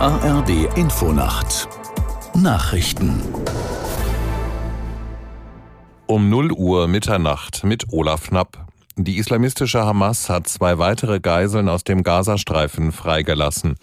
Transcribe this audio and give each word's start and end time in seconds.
ARD 0.00 0.76
Infonacht 0.76 1.68
Nachrichten 2.32 3.20
um 6.06 6.30
0 6.30 6.52
Uhr 6.52 6.86
Mitternacht 6.86 7.64
mit 7.64 7.92
Olaf 7.92 8.28
Knapp. 8.28 8.67
Die 9.00 9.18
islamistische 9.18 9.86
Hamas 9.86 10.28
hat 10.28 10.48
zwei 10.48 10.78
weitere 10.78 11.20
Geiseln 11.20 11.68
aus 11.68 11.84
dem 11.84 12.02
Gazastreifen 12.02 12.90
freigelassen. 12.90 13.76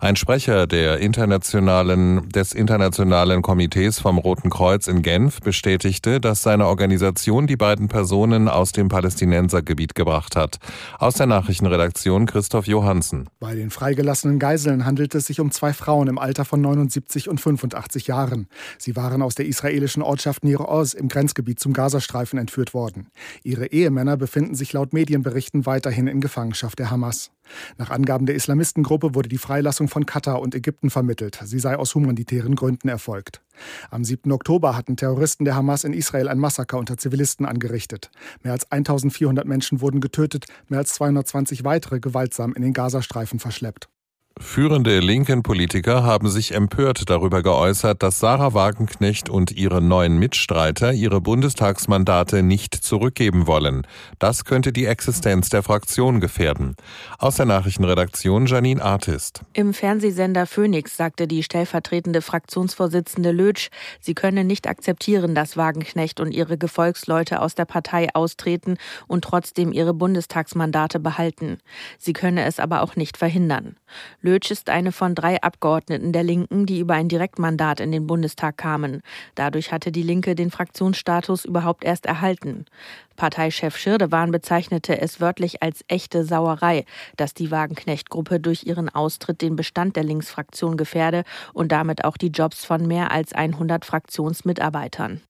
Ein 0.00 0.16
Sprecher 0.16 0.66
der 0.66 0.96
internationalen, 0.96 2.30
des 2.30 2.54
Internationalen 2.54 3.42
Komitees 3.42 3.98
vom 3.98 4.16
Roten 4.16 4.48
Kreuz 4.48 4.86
in 4.86 5.02
Genf 5.02 5.40
bestätigte, 5.40 6.20
dass 6.22 6.42
seine 6.42 6.68
Organisation 6.68 7.46
die 7.46 7.58
beiden 7.58 7.88
Personen 7.88 8.48
aus 8.48 8.72
dem 8.72 8.88
Palästinensergebiet 8.88 9.94
gebracht 9.94 10.36
hat. 10.36 10.56
Aus 10.98 11.16
der 11.16 11.26
Nachrichtenredaktion 11.26 12.24
Christoph 12.24 12.66
Johansen. 12.66 13.28
Bei 13.40 13.54
den 13.54 13.68
freigelassenen 13.68 14.38
Geiseln 14.38 14.86
handelt 14.86 15.14
es 15.14 15.26
sich 15.26 15.38
um 15.38 15.50
zwei 15.50 15.74
Frauen 15.74 16.08
im 16.08 16.16
Alter 16.16 16.46
von 16.46 16.62
79 16.62 17.28
und 17.28 17.42
85 17.42 18.06
Jahren. 18.06 18.48
Sie 18.78 18.96
waren 18.96 19.20
aus 19.20 19.34
der 19.34 19.44
israelischen 19.44 20.02
Ortschaft 20.02 20.44
Nir 20.44 20.66
Oz 20.66 20.94
im 20.94 21.08
Grenzgebiet 21.08 21.60
zum 21.60 21.74
Gazastreifen 21.74 22.38
entführt 22.38 22.72
worden. 22.72 23.08
Ihre 23.42 23.66
Ehemänner 23.66 24.16
befinden 24.16 24.54
sich 24.54 24.61
sich 24.62 24.72
laut 24.72 24.92
Medienberichten 24.92 25.66
weiterhin 25.66 26.06
in 26.06 26.20
Gefangenschaft 26.20 26.78
der 26.78 26.90
Hamas. 26.90 27.32
Nach 27.78 27.90
Angaben 27.90 28.26
der 28.26 28.36
Islamistengruppe 28.36 29.14
wurde 29.14 29.28
die 29.28 29.38
Freilassung 29.38 29.88
von 29.88 30.06
Katar 30.06 30.40
und 30.40 30.54
Ägypten 30.54 30.88
vermittelt. 30.88 31.40
Sie 31.44 31.58
sei 31.58 31.76
aus 31.76 31.94
humanitären 31.96 32.54
Gründen 32.54 32.88
erfolgt. 32.88 33.42
Am 33.90 34.04
7. 34.04 34.30
Oktober 34.30 34.76
hatten 34.76 34.96
Terroristen 34.96 35.44
der 35.44 35.56
Hamas 35.56 35.82
in 35.82 35.92
Israel 35.92 36.28
ein 36.28 36.38
Massaker 36.38 36.78
unter 36.78 36.96
Zivilisten 36.96 37.44
angerichtet. 37.44 38.10
Mehr 38.42 38.52
als 38.52 38.70
1400 38.70 39.46
Menschen 39.46 39.80
wurden 39.80 40.00
getötet, 40.00 40.44
mehr 40.68 40.78
als 40.78 40.94
220 40.94 41.64
weitere 41.64 41.98
gewaltsam 41.98 42.54
in 42.54 42.62
den 42.62 42.72
Gazastreifen 42.72 43.40
verschleppt. 43.40 43.88
Führende 44.38 45.00
linken 45.00 45.42
Politiker 45.42 46.02
haben 46.02 46.28
sich 46.28 46.54
empört 46.54 47.08
darüber 47.08 47.42
geäußert, 47.42 48.02
dass 48.02 48.18
Sarah 48.18 48.54
Wagenknecht 48.54 49.28
und 49.28 49.52
ihre 49.52 49.80
neuen 49.80 50.18
Mitstreiter 50.18 50.92
ihre 50.92 51.20
Bundestagsmandate 51.20 52.42
nicht 52.42 52.74
zurückgeben 52.74 53.46
wollen. 53.46 53.86
Das 54.18 54.44
könnte 54.44 54.72
die 54.72 54.86
Existenz 54.86 55.48
der 55.48 55.62
Fraktion 55.62 56.20
gefährden. 56.20 56.76
Aus 57.18 57.36
der 57.36 57.46
Nachrichtenredaktion 57.46 58.46
Janine 58.46 58.82
Artist. 58.82 59.42
Im 59.52 59.74
Fernsehsender 59.74 60.46
Phoenix 60.46 60.96
sagte 60.96 61.26
die 61.26 61.42
stellvertretende 61.42 62.20
Fraktionsvorsitzende 62.20 63.30
Lötsch, 63.30 63.68
sie 64.00 64.14
könne 64.14 64.44
nicht 64.44 64.66
akzeptieren, 64.66 65.34
dass 65.34 65.56
Wagenknecht 65.56 66.20
und 66.20 66.32
ihre 66.32 66.58
Gefolgsleute 66.58 67.40
aus 67.40 67.54
der 67.54 67.64
Partei 67.64 68.08
austreten 68.14 68.76
und 69.06 69.24
trotzdem 69.24 69.72
ihre 69.72 69.94
Bundestagsmandate 69.94 71.00
behalten. 71.00 71.58
Sie 71.98 72.12
könne 72.12 72.44
es 72.44 72.58
aber 72.58 72.82
auch 72.82 72.96
nicht 72.96 73.16
verhindern. 73.16 73.76
Lötsch 74.20 74.50
ist 74.50 74.70
eine 74.70 74.92
von 74.92 75.14
drei 75.14 75.40
Abgeordneten 75.42 76.12
der 76.12 76.22
Linken, 76.22 76.66
die 76.66 76.80
über 76.80 76.94
ein 76.94 77.08
Direktmandat 77.08 77.80
in 77.80 77.92
den 77.92 78.06
Bundestag 78.06 78.56
kamen. 78.56 79.02
Dadurch 79.34 79.72
hatte 79.72 79.92
die 79.92 80.02
Linke 80.02 80.34
den 80.34 80.50
Fraktionsstatus 80.50 81.44
überhaupt 81.44 81.84
erst 81.84 82.06
erhalten. 82.06 82.66
Parteichef 83.16 83.76
Schirdewan 83.76 84.30
bezeichnete 84.30 85.00
es 85.00 85.20
wörtlich 85.20 85.62
als 85.62 85.84
echte 85.88 86.24
Sauerei, 86.24 86.84
dass 87.16 87.34
die 87.34 87.50
Wagenknecht-Gruppe 87.50 88.40
durch 88.40 88.64
ihren 88.64 88.88
Austritt 88.88 89.42
den 89.42 89.56
Bestand 89.56 89.96
der 89.96 90.04
Linksfraktion 90.04 90.76
gefährde 90.76 91.24
und 91.52 91.72
damit 91.72 92.04
auch 92.04 92.16
die 92.16 92.28
Jobs 92.28 92.64
von 92.64 92.86
mehr 92.86 93.10
als 93.12 93.32
100 93.32 93.84
Fraktionsmitarbeitern. 93.84 95.20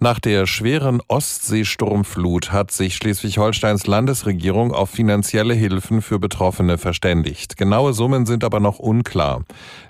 Nach 0.00 0.20
der 0.20 0.46
schweren 0.46 1.00
Ostseesturmflut 1.08 2.52
hat 2.52 2.70
sich 2.70 2.94
Schleswig-Holsteins 2.94 3.88
Landesregierung 3.88 4.72
auf 4.72 4.90
finanzielle 4.90 5.54
Hilfen 5.54 6.02
für 6.02 6.20
Betroffene 6.20 6.78
verständigt. 6.78 7.56
Genaue 7.56 7.92
Summen 7.92 8.24
sind 8.24 8.44
aber 8.44 8.60
noch 8.60 8.78
unklar. 8.78 9.42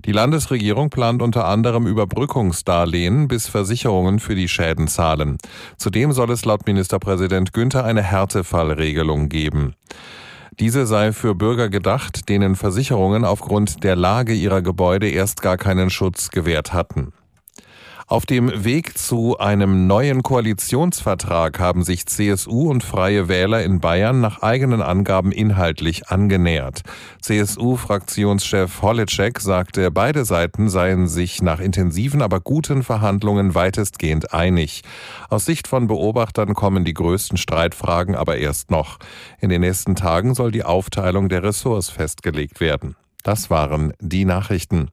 Die 0.06 0.12
Landesregierung 0.12 0.89
plant 0.89 1.20
unter 1.20 1.44
anderem 1.44 1.87
Überbrückungsdarlehen, 1.87 3.28
bis 3.28 3.49
Versicherungen 3.49 4.19
für 4.19 4.34
die 4.34 4.49
Schäden 4.49 4.88
zahlen. 4.88 5.37
Zudem 5.77 6.12
soll 6.12 6.31
es 6.31 6.47
laut 6.47 6.66
Ministerpräsident 6.66 7.53
Günther 7.53 7.84
eine 7.84 8.03
Härtefallregelung 8.03 9.28
geben. 9.28 9.75
Diese 10.59 10.87
sei 10.87 11.12
für 11.12 11.34
Bürger 11.34 11.69
gedacht, 11.69 12.31
denen 12.31 12.56
Versicherungen 12.56 13.27
aufgrund 13.27 13.84
der 13.84 13.94
Lage 13.94 14.33
ihrer 14.33 14.62
Gebäude 14.62 15.10
erst 15.10 15.43
gar 15.43 15.59
keinen 15.59 15.91
Schutz 15.91 16.31
gewährt 16.31 16.72
hatten. 16.72 17.12
Auf 18.11 18.25
dem 18.25 18.65
Weg 18.65 18.97
zu 18.97 19.37
einem 19.37 19.87
neuen 19.87 20.23
Koalitionsvertrag 20.23 21.61
haben 21.61 21.85
sich 21.85 22.07
CSU 22.07 22.71
und 22.71 22.83
Freie 22.83 23.29
Wähler 23.29 23.63
in 23.63 23.81
Bayern 23.81 24.23
nach 24.23 24.41
eigenen 24.41 24.81
Angaben 24.81 25.31
inhaltlich 25.31 26.09
angenähert. 26.09 26.81
CSU-Fraktionschef 27.21 28.81
Holleczek 28.81 29.41
sagte, 29.41 29.91
beide 29.91 30.25
Seiten 30.25 30.71
seien 30.71 31.07
sich 31.07 31.43
nach 31.43 31.61
intensiven, 31.61 32.23
aber 32.23 32.41
guten 32.41 32.83
Verhandlungen 32.83 33.55
weitestgehend 33.55 34.33
einig. 34.33 34.85
Aus 35.29 35.45
Sicht 35.45 35.69
von 35.69 35.87
Beobachtern 35.87 36.55
kommen 36.55 36.87
die 36.87 36.95
größten 36.95 37.37
Streitfragen 37.37 38.15
aber 38.15 38.39
erst 38.39 38.71
noch. 38.71 38.97
In 39.39 39.51
den 39.51 39.61
nächsten 39.61 39.97
Tagen 39.97 40.35
soll 40.35 40.51
die 40.51 40.65
Aufteilung 40.65 41.29
der 41.29 41.43
Ressorts 41.43 41.91
festgelegt 41.91 42.61
werden. 42.61 42.97
Das 43.23 43.51
waren 43.51 43.93
die 44.01 44.25
Nachrichten. 44.25 44.89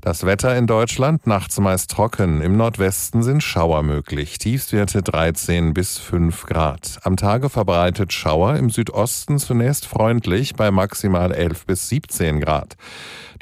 Das 0.00 0.26
Wetter 0.26 0.56
in 0.56 0.66
Deutschland 0.66 1.26
nachts 1.26 1.58
meist 1.58 1.90
trocken. 1.90 2.42
Im 2.42 2.56
Nordwesten 2.56 3.22
sind 3.22 3.42
Schauer 3.42 3.82
möglich. 3.82 4.38
Tiefstwerte 4.38 5.02
13 5.02 5.72
bis 5.74 5.98
5 5.98 6.46
Grad. 6.46 6.98
Am 7.02 7.16
Tage 7.16 7.48
verbreitet 7.48 8.12
Schauer. 8.12 8.56
Im 8.56 8.70
Südosten 8.70 9.38
zunächst 9.38 9.86
freundlich 9.86 10.54
bei 10.54 10.70
maximal 10.70 11.32
11 11.32 11.66
bis 11.66 11.88
17 11.88 12.40
Grad. 12.40 12.76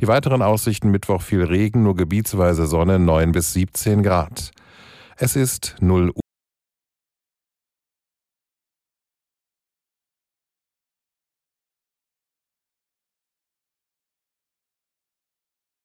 Die 0.00 0.08
weiteren 0.08 0.42
Aussichten 0.42 0.90
Mittwoch 0.90 1.22
viel 1.22 1.42
Regen, 1.44 1.82
nur 1.82 1.96
gebietsweise 1.96 2.66
Sonne 2.66 2.98
9 2.98 3.32
bis 3.32 3.52
17 3.52 4.02
Grad. 4.02 4.50
Es 5.16 5.36
ist 5.36 5.76
0 5.80 6.10
Uhr. 6.10 6.23